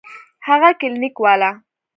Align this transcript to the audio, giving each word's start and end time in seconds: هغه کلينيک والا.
هغه 0.47 0.69
کلينيک 0.79 1.15
والا. 1.23 1.51